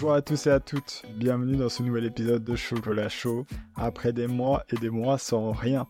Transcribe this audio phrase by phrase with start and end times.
[0.00, 3.46] Bonjour à tous et à toutes, bienvenue dans ce nouvel épisode de Chocolat Chaud.
[3.74, 5.88] Après des mois et des mois sans rien,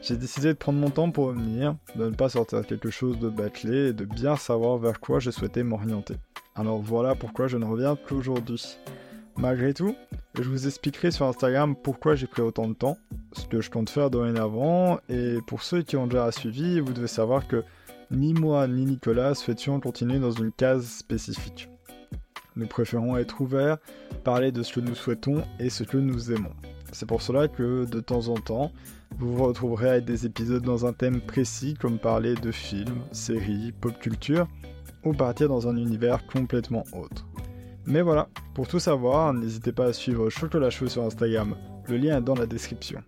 [0.00, 3.28] j'ai décidé de prendre mon temps pour revenir, de ne pas sortir quelque chose de
[3.28, 6.14] bâclé et de bien savoir vers quoi je souhaitais m'orienter.
[6.54, 8.78] Alors voilà pourquoi je ne reviens qu'aujourd'hui.
[9.36, 9.96] Malgré tout,
[10.36, 12.96] je vous expliquerai sur Instagram pourquoi j'ai pris autant de temps,
[13.32, 17.08] ce que je compte faire dorénavant, et pour ceux qui ont déjà suivi, vous devez
[17.08, 17.64] savoir que
[18.12, 21.68] ni moi ni Nicolas souhaitions continuer dans une case spécifique.
[22.58, 23.78] Nous préférons être ouverts,
[24.24, 26.52] parler de ce que nous souhaitons et ce que nous aimons.
[26.90, 28.72] C'est pour cela que de temps en temps,
[29.16, 33.72] vous vous retrouverez avec des épisodes dans un thème précis comme parler de films, séries,
[33.80, 34.48] pop culture,
[35.04, 37.28] ou partir dans un univers complètement autre.
[37.86, 41.54] Mais voilà, pour tout savoir, n'hésitez pas à suivre Chocolat Chaud sur Instagram,
[41.88, 43.04] le lien est dans la description.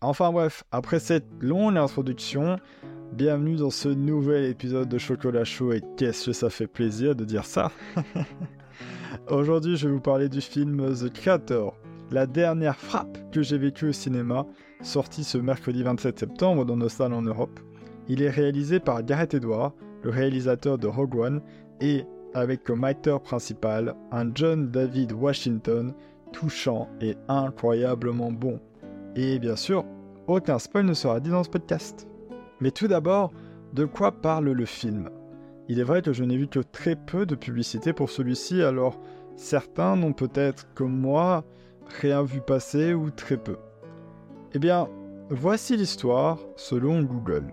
[0.00, 2.58] Enfin bref, après cette longue introduction,
[3.12, 7.26] Bienvenue dans ce nouvel épisode de Chocolat Chaud et qu'est-ce que ça fait plaisir de
[7.26, 7.70] dire ça
[9.30, 11.76] Aujourd'hui je vais vous parler du film The Creator,
[12.10, 14.46] la dernière frappe que j'ai vécue au cinéma,
[14.80, 17.60] sorti ce mercredi 27 septembre dans nos salles en Europe.
[18.08, 21.42] Il est réalisé par Gareth Edwards, le réalisateur de Rogue One,
[21.82, 25.92] et avec comme acteur principal un John David Washington
[26.32, 28.58] touchant et incroyablement bon.
[29.16, 29.84] Et bien sûr,
[30.28, 32.08] aucun spoil ne sera dit dans ce podcast.
[32.62, 33.32] Mais tout d'abord,
[33.72, 35.10] de quoi parle le film?
[35.68, 39.00] Il est vrai que je n'ai vu que très peu de publicité pour celui-ci, alors
[39.34, 41.42] certains n'ont peut-être, comme moi,
[42.00, 43.56] rien vu passer ou très peu.
[44.52, 44.88] Eh bien,
[45.28, 47.50] voici l'histoire selon Google.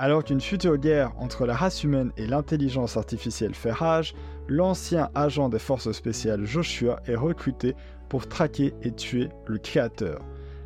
[0.00, 4.14] Alors qu'une future guerre entre la race humaine et l'intelligence artificielle fait rage,
[4.48, 7.76] l'ancien agent des forces spéciales Joshua est recruté
[8.08, 10.18] pour traquer et tuer le créateur,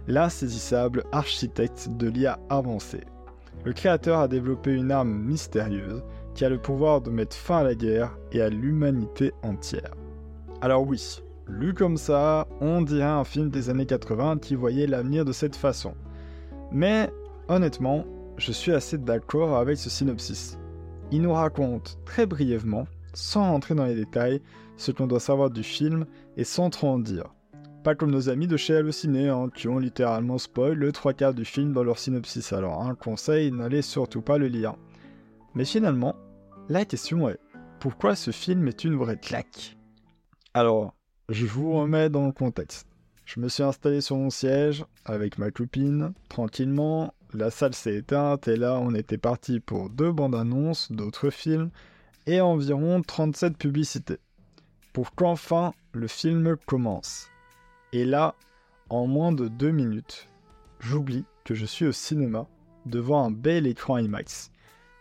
[0.08, 3.04] l'insaisissable architecte de l'IA avancée
[3.64, 6.02] le créateur a développé une arme mystérieuse
[6.34, 9.94] qui a le pouvoir de mettre fin à la guerre et à l'humanité entière.
[10.60, 15.24] Alors oui, lu comme ça, on dirait un film des années 80 qui voyait l'avenir
[15.24, 15.94] de cette façon.
[16.72, 17.10] Mais
[17.48, 18.04] honnêtement,
[18.36, 20.58] je suis assez d'accord avec ce synopsis.
[21.10, 24.42] Il nous raconte très brièvement, sans entrer dans les détails,
[24.76, 26.06] ce qu'on doit savoir du film
[26.36, 27.35] et sans trop en dire.
[27.86, 31.34] Pas comme nos amis de chez Allociné, hein, qui ont littéralement spoil le trois quarts
[31.34, 32.52] du film dans leur synopsis.
[32.52, 34.74] Alors, un conseil, n'allez surtout pas le lire.
[35.54, 36.16] Mais finalement,
[36.68, 37.38] la question est
[37.78, 39.76] pourquoi ce film est une vraie claque?
[40.52, 40.96] Alors,
[41.28, 42.88] je vous remets dans le contexte.
[43.24, 47.14] Je me suis installé sur mon siège avec ma copine, tranquillement.
[47.34, 51.70] La salle s'est éteinte et là, on était parti pour deux bandes annonces d'autres films
[52.26, 54.18] et environ 37 publicités.
[54.92, 57.28] Pour qu'enfin le film commence.
[57.96, 58.34] Et là,
[58.90, 60.28] en moins de deux minutes,
[60.80, 62.46] j'oublie que je suis au cinéma
[62.84, 64.50] devant un bel écran IMAX.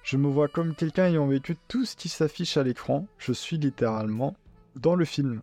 [0.01, 3.57] Je me vois comme quelqu'un ayant vécu tout ce qui s'affiche à l'écran, je suis
[3.57, 4.37] littéralement
[4.77, 5.41] dans le film.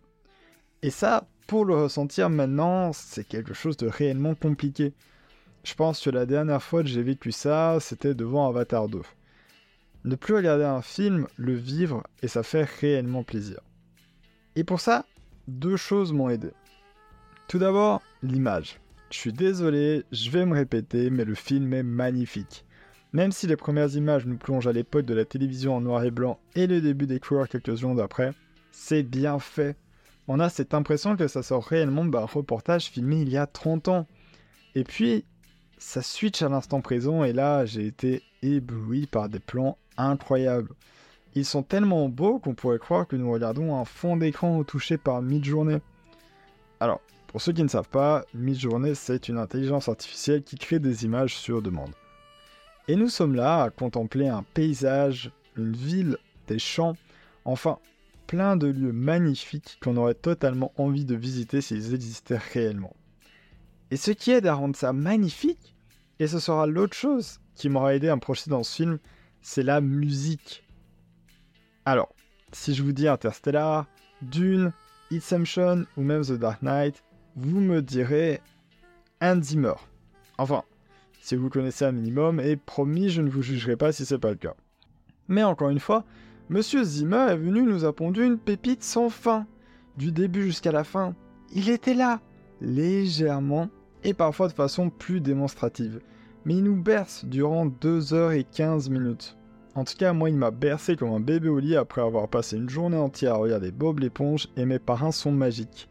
[0.81, 4.91] Et ça, pour le ressentir maintenant, c'est quelque chose de réellement compliqué.
[5.63, 8.99] Je pense que la dernière fois que j'ai vécu ça, c'était devant Avatar 2.
[10.05, 13.59] Ne plus regarder un film, le vivre, et ça fait réellement plaisir.
[14.55, 15.05] Et pour ça,
[15.47, 16.49] deux choses m'ont aidé.
[17.47, 18.79] Tout d'abord, l'image.
[19.11, 22.65] Je suis désolé, je vais me répéter, mais le film est magnifique.
[23.11, 26.09] Même si les premières images nous plongent à l'époque de la télévision en noir et
[26.09, 28.33] blanc et le début des couleurs quelques secondes après,
[28.71, 29.77] c'est bien fait.
[30.27, 33.87] On a cette impression que ça sort réellement d'un reportage filmé il y a 30
[33.89, 34.07] ans.
[34.73, 35.25] Et puis,
[35.77, 40.73] ça switch à l'instant présent et là, j'ai été ébloui par des plans incroyables.
[41.35, 45.21] Ils sont tellement beaux qu'on pourrait croire que nous regardons un fond d'écran touché par
[45.21, 45.81] mid-journée.
[46.79, 47.01] Alors,
[47.33, 51.35] pour ceux qui ne savent pas, Midjourney, c'est une intelligence artificielle qui crée des images
[51.35, 51.95] sur demande.
[52.87, 56.17] Et nous sommes là à contempler un paysage, une ville,
[56.47, 56.95] des champs,
[57.43, 57.79] enfin,
[58.27, 62.95] plein de lieux magnifiques qu'on aurait totalement envie de visiter s'ils existaient réellement.
[63.89, 65.75] Et ce qui aide à rendre ça magnifique,
[66.19, 68.99] et ce sera l'autre chose qui m'aura aidé à me projeter dans ce film,
[69.41, 70.63] c'est la musique.
[71.85, 72.13] Alors,
[72.51, 73.87] si je vous dis Interstellar,
[74.21, 74.71] Dune,
[75.11, 77.03] Inception ou même The Dark Knight,
[77.35, 78.41] vous me direz
[79.21, 79.73] un Zimmer.
[80.37, 80.63] Enfin,
[81.21, 84.31] si vous connaissez un minimum, et promis, je ne vous jugerai pas si c'est pas
[84.31, 84.55] le cas.
[85.27, 86.03] Mais encore une fois,
[86.49, 89.47] Monsieur Zimmer est venu nous a pondu une pépite sans fin,
[89.97, 91.15] du début jusqu'à la fin.
[91.55, 92.19] Il était là,
[92.59, 93.69] légèrement,
[94.03, 96.01] et parfois de façon plus démonstrative.
[96.43, 99.37] Mais il nous berce durant 2h15 minutes.
[99.75, 102.57] En tout cas, moi, il m'a bercé comme un bébé au lit après avoir passé
[102.57, 105.89] une journée entière à regarder Bob l'éponge et mes parrains sont magiques.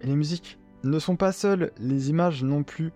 [0.00, 0.59] Et les musiques?
[0.84, 2.92] Ne sont pas seuls, les images non plus.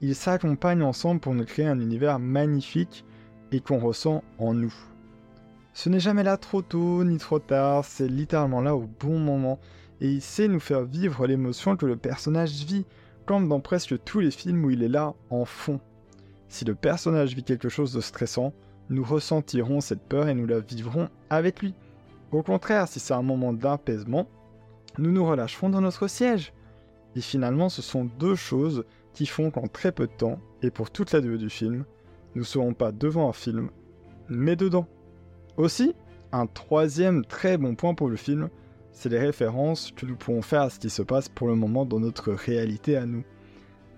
[0.00, 3.04] Ils s'accompagnent ensemble pour nous créer un univers magnifique
[3.52, 4.74] et qu'on ressent en nous.
[5.72, 9.58] Ce n'est jamais là trop tôt ni trop tard, c'est littéralement là au bon moment,
[10.00, 12.86] et il sait nous faire vivre l'émotion que le personnage vit,
[13.26, 15.80] comme dans presque tous les films où il est là en fond.
[16.48, 18.52] Si le personnage vit quelque chose de stressant,
[18.90, 21.74] nous ressentirons cette peur et nous la vivrons avec lui.
[22.30, 24.28] Au contraire, si c'est un moment d'apaisement,
[24.98, 26.52] nous nous relâcherons dans notre siège.
[27.16, 30.90] Et finalement, ce sont deux choses qui font qu'en très peu de temps, et pour
[30.90, 31.84] toute la durée du film,
[32.34, 33.70] nous ne serons pas devant un film,
[34.28, 34.88] mais dedans.
[35.56, 35.94] Aussi,
[36.32, 38.48] un troisième très bon point pour le film,
[38.90, 41.84] c'est les références que nous pourrons faire à ce qui se passe pour le moment
[41.84, 43.24] dans notre réalité à nous.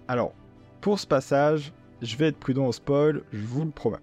[0.09, 0.35] Alors,
[0.81, 1.73] pour ce passage,
[2.03, 3.97] je vais être prudent au spoil, je vous le promets.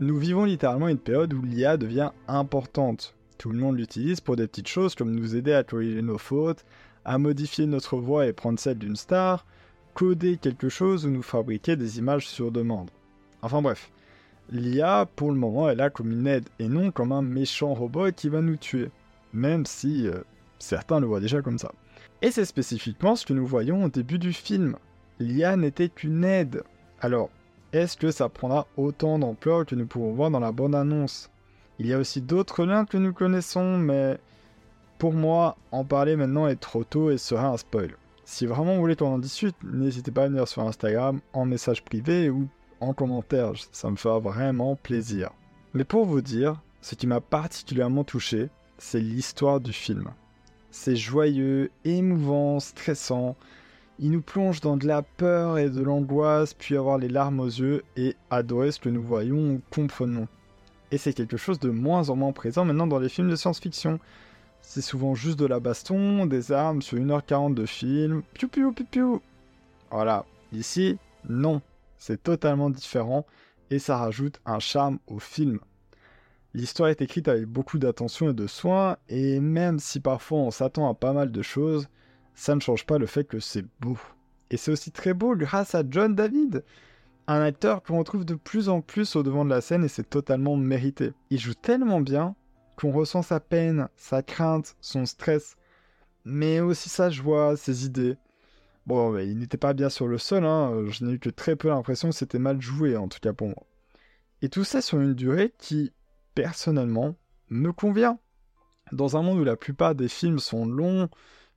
[0.00, 3.16] Nous vivons littéralement une période où l'IA devient importante.
[3.38, 6.64] Tout le monde l'utilise pour des petites choses comme nous aider à corriger nos fautes,
[7.04, 9.46] à modifier notre voix et prendre celle d'une star,
[9.94, 12.90] coder quelque chose ou nous fabriquer des images sur demande.
[13.42, 13.90] Enfin bref,
[14.50, 18.12] l'IA pour le moment est là comme une aide et non comme un méchant robot
[18.12, 18.90] qui va nous tuer,
[19.32, 20.18] même si euh,
[20.58, 21.72] certains le voient déjà comme ça.
[22.22, 24.76] Et c'est spécifiquement ce que nous voyons au début du film.
[25.20, 26.62] L'IA n'était qu'une aide.
[27.00, 27.30] Alors,
[27.72, 31.30] est-ce que ça prendra autant d'ampleur que nous pouvons voir dans la bande-annonce?
[31.78, 34.18] Il y a aussi d'autres liens que nous connaissons, mais
[34.98, 37.96] pour moi, en parler maintenant est trop tôt et serait un spoil.
[38.24, 41.84] Si vraiment vous voulez qu'on en discute, n'hésitez pas à venir sur Instagram en message
[41.84, 42.48] privé ou
[42.80, 45.30] en commentaire, ça me fera vraiment plaisir.
[45.72, 50.10] Mais pour vous dire, ce qui m'a particulièrement touché, c'est l'histoire du film.
[50.70, 53.36] C'est joyeux, émouvant, stressant.
[53.98, 57.46] Il nous plonge dans de la peur et de l'angoisse, puis avoir les larmes aux
[57.46, 60.28] yeux et adorer ce que nous voyons ou comprenons.
[60.90, 63.98] Et c'est quelque chose de moins en moins présent maintenant dans les films de science-fiction.
[64.60, 68.22] C'est souvent juste de la baston, des armes sur 1h40 de film.
[68.34, 69.20] Piu piu piu piu.
[69.90, 70.24] Voilà.
[70.52, 71.62] Ici, non.
[71.98, 73.26] C'est totalement différent
[73.70, 75.58] et ça rajoute un charme au film.
[76.54, 80.88] L'histoire est écrite avec beaucoup d'attention et de soin, et même si parfois on s'attend
[80.88, 81.88] à pas mal de choses,
[82.34, 83.98] ça ne change pas le fait que c'est beau.
[84.50, 86.64] Et c'est aussi très beau grâce à John David,
[87.26, 90.08] un acteur qu'on retrouve de plus en plus au devant de la scène et c'est
[90.08, 91.12] totalement mérité.
[91.28, 92.34] Il joue tellement bien
[92.78, 95.56] qu'on ressent sa peine, sa crainte, son stress,
[96.24, 98.16] mais aussi sa joie, ses idées.
[98.86, 100.84] Bon, il n'était pas bien sur le sol, hein.
[100.88, 103.48] je n'ai eu que très peu l'impression que c'était mal joué, en tout cas pour
[103.48, 103.66] moi.
[104.42, 105.92] Et tout ça sur une durée qui,
[106.36, 107.16] personnellement,
[107.50, 108.20] me convient.
[108.92, 111.08] Dans un monde où la plupart des films sont longs,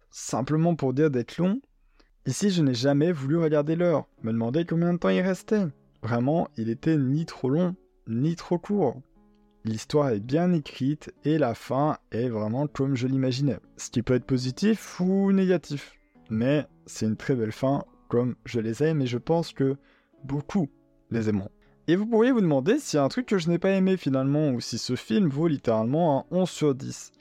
[0.09, 1.62] simplement pour dire d'être longs,
[2.25, 5.68] ici je n'ai jamais voulu regarder l'heure, me demander combien de temps il restait.
[6.01, 7.75] Vraiment, il était ni trop long,
[8.07, 9.00] ni trop court.
[9.63, 13.60] L'histoire est bien écrite et la fin est vraiment comme je l'imaginais.
[13.78, 16.00] Ce qui peut être positif ou négatif.
[16.31, 19.75] Mais c'est une très belle fin comme je les aime et je pense que
[20.24, 20.68] beaucoup
[21.12, 21.52] les aimeront.
[21.88, 23.98] Et vous pourriez vous demander s'il y a un truc que je n'ai pas aimé
[23.98, 27.12] finalement ou si ce film vaut littéralement un 11 sur 10.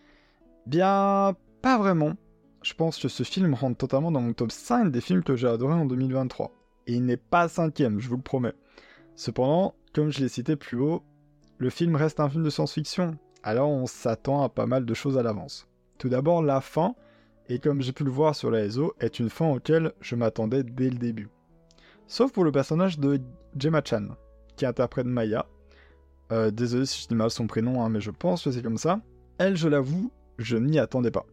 [0.67, 2.15] Bien, pas vraiment.
[2.63, 5.49] Je pense que ce film rentre totalement dans mon top 5 des films que j'ai
[5.49, 6.53] adoré en 2023.
[6.87, 8.55] Et il n'est pas cinquième, je vous le promets.
[9.15, 11.03] Cependant, comme je l'ai cité plus haut,
[11.61, 15.19] le film reste un film de science-fiction, alors on s'attend à pas mal de choses
[15.19, 15.69] à l'avance.
[15.99, 16.95] Tout d'abord, la fin,
[17.51, 20.63] et comme j'ai pu le voir sur la réseau, est une fin auquel je m'attendais
[20.63, 21.29] dès le début.
[22.07, 23.21] Sauf pour le personnage de
[23.59, 24.09] Gemma Chan,
[24.57, 25.45] qui interprète Maya.
[26.33, 28.79] Euh, désolé si je dis mal son prénom, hein, mais je pense que c'est comme
[28.79, 29.03] ça.
[29.37, 31.27] Elle, je l'avoue, je n'y attendais pas.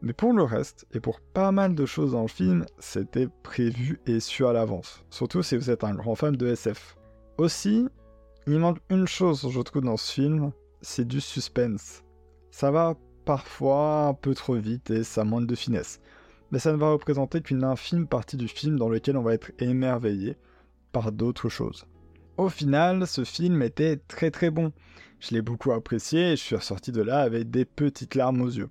[0.00, 4.00] Mais pour le reste, et pour pas mal de choses dans le film, c'était prévu
[4.06, 5.04] et su à l'avance.
[5.10, 6.96] Surtout si vous êtes un grand fan de SF.
[7.38, 7.86] Aussi,
[8.46, 12.02] il manque une chose, je trouve, dans ce film, c'est du suspense.
[12.50, 16.00] Ça va parfois un peu trop vite et ça manque de finesse.
[16.50, 19.52] Mais ça ne va représenter qu'une infime partie du film dans lequel on va être
[19.60, 20.36] émerveillé
[20.90, 21.86] par d'autres choses.
[22.36, 24.72] Au final, ce film était très très bon.
[25.20, 28.50] Je l'ai beaucoup apprécié et je suis ressorti de là avec des petites larmes aux
[28.50, 28.70] yeux.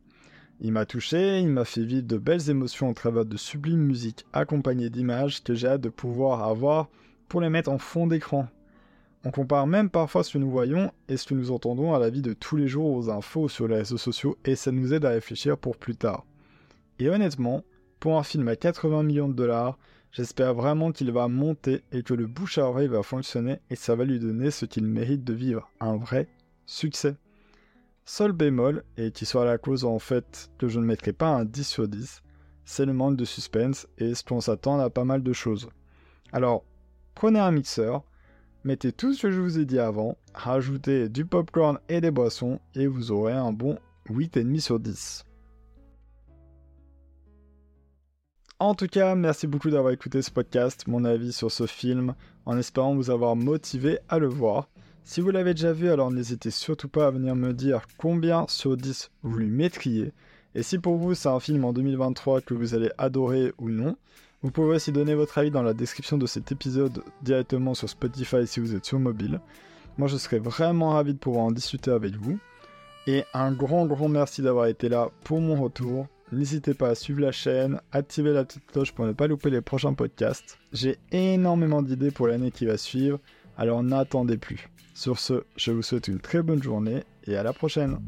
[0.59, 4.25] Il m'a touché, il m'a fait vivre de belles émotions au travers de sublimes musiques
[4.33, 6.89] accompagnées d'images que j'ai hâte de pouvoir avoir
[7.29, 8.47] pour les mettre en fond d'écran
[9.23, 12.09] on compare même parfois ce que nous voyons et ce que nous entendons à la
[12.09, 15.05] vie de tous les jours aux infos sur les réseaux sociaux et ça nous aide
[15.05, 16.25] à réfléchir pour plus tard.
[16.97, 17.63] Et honnêtement,
[17.99, 19.77] pour un film à 80 millions de dollars,
[20.11, 23.95] j'espère vraiment qu'il va monter et que le bouche à oreille va fonctionner et ça
[23.95, 26.27] va lui donner ce qu'il mérite de vivre, un vrai
[26.65, 27.15] succès.
[28.05, 31.45] Seul bémol, et qui soit la cause en fait que je ne mettrai pas un
[31.45, 32.23] 10 sur 10,
[32.65, 35.69] c'est le manque de suspense et ce qu'on s'attend à pas mal de choses.
[36.33, 36.63] Alors,
[37.13, 38.03] prenez un mixeur,
[38.63, 42.59] Mettez tout ce que je vous ai dit avant, rajoutez du popcorn et des boissons
[42.75, 45.25] et vous aurez un bon 8,5 sur 10.
[48.59, 52.13] En tout cas, merci beaucoup d'avoir écouté ce podcast, mon avis sur ce film,
[52.45, 54.69] en espérant vous avoir motivé à le voir.
[55.03, 58.77] Si vous l'avez déjà vu, alors n'hésitez surtout pas à venir me dire combien sur
[58.77, 60.13] 10 vous lui mettriez.
[60.53, 63.95] Et si pour vous c'est un film en 2023 que vous allez adorer ou non,
[64.43, 68.47] vous pouvez aussi donner votre avis dans la description de cet épisode directement sur Spotify
[68.47, 69.39] si vous êtes sur mobile.
[69.97, 72.39] Moi je serais vraiment ravi de pouvoir en discuter avec vous.
[73.07, 76.07] Et un grand grand merci d'avoir été là pour mon retour.
[76.31, 79.61] N'hésitez pas à suivre la chaîne, activer la petite cloche pour ne pas louper les
[79.61, 80.57] prochains podcasts.
[80.71, 83.19] J'ai énormément d'idées pour l'année qui va suivre,
[83.57, 84.69] alors n'attendez plus.
[84.93, 87.99] Sur ce, je vous souhaite une très bonne journée et à la prochaine.